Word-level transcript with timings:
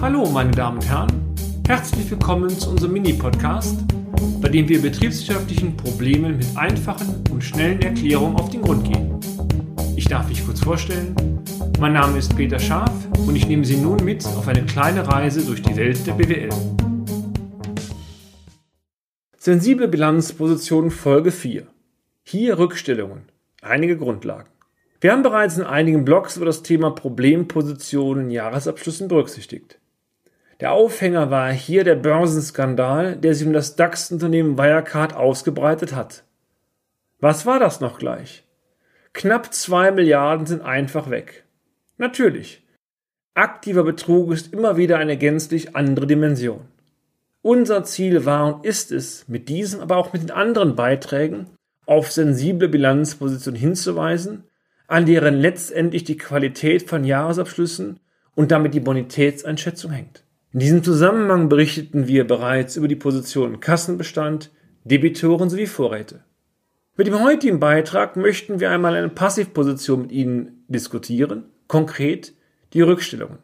Hallo, 0.00 0.28
meine 0.30 0.50
Damen 0.50 0.78
und 0.78 0.88
Herren. 0.88 1.34
Herzlich 1.66 2.10
willkommen 2.10 2.50
zu 2.50 2.70
unserem 2.70 2.92
Mini-Podcast, 2.92 3.78
bei 4.40 4.48
dem 4.48 4.68
wir 4.68 4.82
betriebswirtschaftlichen 4.82 5.76
Problemen 5.76 6.36
mit 6.36 6.46
einfachen 6.56 7.24
und 7.30 7.42
schnellen 7.42 7.80
Erklärungen 7.82 8.36
auf 8.36 8.50
den 8.50 8.62
Grund 8.62 8.84
gehen. 8.84 9.18
Ich 9.96 10.06
darf 10.06 10.28
mich 10.28 10.44
kurz 10.44 10.60
vorstellen. 10.60 11.16
Mein 11.80 11.94
Name 11.94 12.18
ist 12.18 12.36
Peter 12.36 12.58
Scharf 12.58 12.92
und 13.26 13.36
ich 13.36 13.48
nehme 13.48 13.64
Sie 13.64 13.76
nun 13.76 14.04
mit 14.04 14.24
auf 14.26 14.46
eine 14.48 14.64
kleine 14.64 15.06
Reise 15.08 15.44
durch 15.44 15.62
die 15.62 15.76
Welt 15.76 16.06
der 16.06 16.12
BWL. 16.12 16.50
Sensible 19.36 19.88
Bilanzposition 19.88 20.90
Folge 20.90 21.30
4. 21.30 21.66
Hier 22.22 22.58
Rückstellungen. 22.58 23.24
Einige 23.60 23.96
Grundlagen. 23.98 24.53
Wir 25.04 25.12
haben 25.12 25.22
bereits 25.22 25.58
in 25.58 25.64
einigen 25.64 26.06
Blogs 26.06 26.38
über 26.38 26.46
das 26.46 26.62
Thema 26.62 26.90
Problempositionen 26.90 28.24
in 28.24 28.30
Jahresabschlüssen 28.30 29.06
berücksichtigt. 29.06 29.78
Der 30.60 30.72
Aufhänger 30.72 31.30
war 31.30 31.52
hier 31.52 31.84
der 31.84 31.96
Börsenskandal, 31.96 33.14
der 33.14 33.34
sich 33.34 33.46
um 33.46 33.52
das 33.52 33.76
DAX-Unternehmen 33.76 34.56
Wirecard 34.56 35.14
ausgebreitet 35.14 35.94
hat. 35.94 36.24
Was 37.20 37.44
war 37.44 37.60
das 37.60 37.82
noch 37.82 37.98
gleich? 37.98 38.44
Knapp 39.12 39.52
zwei 39.52 39.90
Milliarden 39.90 40.46
sind 40.46 40.62
einfach 40.62 41.10
weg. 41.10 41.44
Natürlich. 41.98 42.62
Aktiver 43.34 43.84
Betrug 43.84 44.32
ist 44.32 44.54
immer 44.54 44.78
wieder 44.78 44.96
eine 44.96 45.18
gänzlich 45.18 45.76
andere 45.76 46.06
Dimension. 46.06 46.62
Unser 47.42 47.84
Ziel 47.84 48.24
war 48.24 48.54
und 48.54 48.64
ist 48.64 48.90
es, 48.90 49.28
mit 49.28 49.50
diesem, 49.50 49.80
aber 49.80 49.98
auch 49.98 50.14
mit 50.14 50.22
den 50.22 50.30
anderen 50.30 50.74
Beiträgen 50.76 51.50
auf 51.84 52.10
sensible 52.10 52.70
Bilanzpositionen 52.70 53.60
hinzuweisen, 53.60 54.44
an 54.86 55.06
deren 55.06 55.34
letztendlich 55.34 56.04
die 56.04 56.16
Qualität 56.16 56.88
von 56.88 57.04
Jahresabschlüssen 57.04 58.00
und 58.34 58.50
damit 58.50 58.74
die 58.74 58.80
Bonitätseinschätzung 58.80 59.90
hängt. 59.90 60.24
In 60.52 60.60
diesem 60.60 60.82
Zusammenhang 60.82 61.48
berichteten 61.48 62.06
wir 62.06 62.26
bereits 62.26 62.76
über 62.76 62.88
die 62.88 62.96
Positionen 62.96 63.60
Kassenbestand, 63.60 64.50
Debitoren 64.84 65.50
sowie 65.50 65.66
Vorräte. 65.66 66.24
Mit 66.96 67.08
dem 67.08 67.20
heutigen 67.20 67.58
Beitrag 67.58 68.16
möchten 68.16 68.60
wir 68.60 68.70
einmal 68.70 68.94
eine 68.94 69.08
Passivposition 69.08 70.02
mit 70.02 70.12
Ihnen 70.12 70.64
diskutieren, 70.68 71.46
konkret 71.66 72.34
die 72.72 72.82
Rückstellungen. 72.82 73.38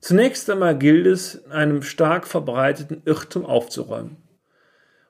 Zunächst 0.00 0.50
einmal 0.50 0.76
gilt 0.76 1.06
es, 1.06 1.44
einem 1.48 1.82
stark 1.82 2.26
verbreiteten 2.26 3.02
Irrtum 3.04 3.46
aufzuräumen. 3.46 4.16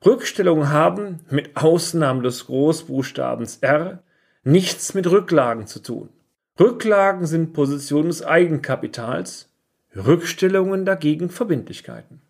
Rückstellungen 0.05 0.69
haben, 0.69 1.21
mit 1.31 1.57
Ausnahme 1.57 2.23
des 2.23 2.45
Großbuchstabens 2.47 3.59
R, 3.63 4.03
nichts 4.45 4.95
mit 4.95 5.11
Rücklagen 5.11 5.67
zu 5.67 5.81
tun. 5.81 6.09
Rücklagen 6.59 7.27
sind 7.27 7.53
Positionen 7.53 8.09
des 8.09 8.23
Eigenkapitals, 8.25 9.49
Rückstellungen 9.97 10.85
dagegen 10.85 11.31
Verbindlichkeiten. 11.31 12.21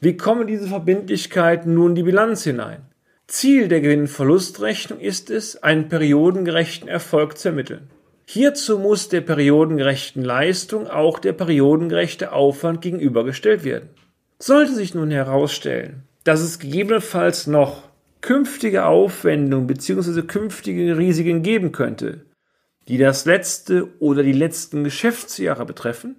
Wie 0.00 0.16
kommen 0.16 0.46
diese 0.46 0.68
Verbindlichkeiten 0.68 1.74
nun 1.74 1.90
in 1.90 1.94
die 1.94 2.02
Bilanz 2.02 2.44
hinein? 2.44 2.82
Ziel 3.26 3.68
der 3.68 3.80
Gewinn-Verlustrechnung 3.80 5.00
ist 5.00 5.30
es, 5.30 5.62
einen 5.62 5.88
periodengerechten 5.88 6.88
Erfolg 6.88 7.38
zu 7.38 7.48
ermitteln. 7.48 7.88
Hierzu 8.26 8.78
muss 8.78 9.08
der 9.08 9.22
periodengerechten 9.22 10.22
Leistung 10.22 10.88
auch 10.88 11.18
der 11.18 11.32
periodengerechte 11.32 12.32
Aufwand 12.32 12.82
gegenübergestellt 12.82 13.64
werden. 13.64 13.88
Sollte 14.38 14.74
sich 14.74 14.94
nun 14.94 15.10
herausstellen, 15.10 16.02
dass 16.24 16.40
es 16.40 16.58
gegebenenfalls 16.58 17.46
noch 17.46 17.82
künftige 18.24 18.86
Aufwendungen 18.86 19.66
bzw. 19.66 20.22
künftige 20.22 20.96
Risiken 20.96 21.42
geben 21.42 21.72
könnte, 21.72 22.24
die 22.88 22.96
das 22.96 23.26
letzte 23.26 24.00
oder 24.00 24.22
die 24.22 24.32
letzten 24.32 24.82
Geschäftsjahre 24.82 25.66
betreffen, 25.66 26.16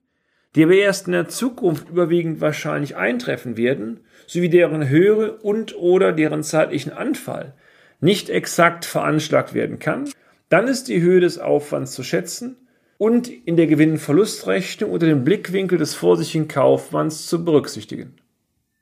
die 0.54 0.66
aber 0.66 0.76
erst 0.76 1.08
in 1.08 1.14
der 1.14 1.30
Zukunft 1.30 1.90
überwiegend 1.90 2.42
wahrscheinlich 2.42 2.96
eintreffen 2.96 3.58
werden, 3.58 4.02
sowie 4.28 4.50
deren 4.50 4.88
Höhe 4.88 5.34
und 5.38 5.76
oder 5.76 6.12
deren 6.12 6.44
zeitlichen 6.44 6.94
Anfall 6.94 7.56
nicht 8.02 8.30
exakt 8.30 8.86
veranschlagt 8.86 9.56
werden 9.56 9.80
kann, 9.80 10.08
dann 10.50 10.68
ist 10.68 10.90
die 10.90 11.02
Höhe 11.02 11.22
des 11.22 11.40
Aufwands 11.40 11.94
zu 11.94 12.04
schätzen 12.04 12.56
und 13.00 13.28
in 13.30 13.58
der 13.58 13.66
Gewinn-Verlustrechnung 13.66 14.92
unter 14.92 15.08
dem 15.08 15.24
Blickwinkel 15.24 15.80
des 15.80 15.96
vorsichtigen 15.96 16.48
Kaufmanns 16.48 17.26
zu 17.26 17.44
berücksichtigen. 17.44 18.14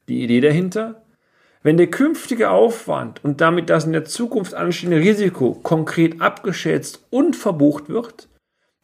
Die 0.09 0.22
Idee 0.23 0.41
dahinter? 0.41 1.03
Wenn 1.63 1.78
der 1.78 1.88
künftige 1.88 2.50
Aufwand 2.50 3.24
und 3.24 3.40
damit 3.40 3.69
das 3.69 3.85
in 3.85 3.94
der 3.94 4.03
Zukunft 4.03 4.53
anstehende 4.53 5.00
Risiko 5.00 5.53
konkret 5.53 6.19
abgeschätzt 6.19 7.06
und 7.09 7.38
verbucht 7.38 7.88
wird, 7.88 8.28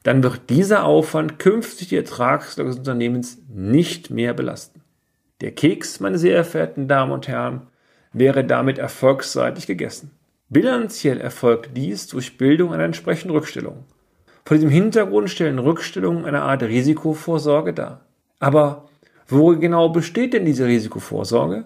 dann 0.04 0.24
wird 0.24 0.50
dieser 0.50 0.86
Aufwand 0.86 1.40
künftig 1.40 1.90
die 1.90 1.98
Ertragslage 1.98 2.70
des 2.70 2.80
Unternehmens 2.80 3.40
nicht 3.50 4.10
mehr 4.10 4.34
belasten. 4.34 4.82
Der 5.42 5.52
Keks, 5.52 6.00
meine 6.00 6.18
sehr 6.18 6.46
verehrten 6.46 6.88
Damen 6.88 7.12
und 7.12 7.28
Herren, 7.28 7.68
wäre 8.14 8.46
damit 8.46 8.78
erfolgsseitig 8.78 9.68
gegessen. 9.68 10.12
Bilanziell 10.48 11.20
erfolgt 11.20 11.76
dies 11.76 12.08
durch 12.08 12.38
Bildung 12.38 12.74
einer 12.74 12.86
entsprechenden 12.86 13.36
Rückstellung. 13.36 13.84
Vor 14.46 14.56
diesem 14.56 14.70
Hintergrund 14.70 15.30
stellen 15.30 15.60
Rückstellungen 15.60 16.26
eine 16.26 16.42
Art 16.42 16.64
Risikovorsorge 16.64 17.74
dar. 17.74 18.06
Aber 18.40 18.90
wo 19.28 19.56
genau 19.58 19.90
besteht 19.90 20.34
denn 20.34 20.46
diese 20.46 20.66
Risikovorsorge? 20.66 21.66